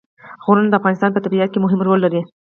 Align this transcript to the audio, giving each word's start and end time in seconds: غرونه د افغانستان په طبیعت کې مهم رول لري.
غرونه 0.45 0.69
د 0.69 0.73
افغانستان 0.79 1.09
په 1.13 1.23
طبیعت 1.25 1.49
کې 1.51 1.59
مهم 1.65 1.79
رول 1.87 1.99
لري. 2.05 2.21